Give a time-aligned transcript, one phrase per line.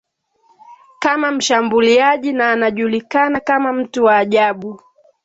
[0.99, 4.81] Kama mshambuliaji na anajulikana kama mtu wa ajabu